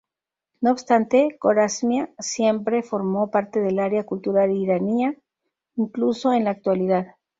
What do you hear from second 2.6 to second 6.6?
formó parte del área cultural irania, incluso en la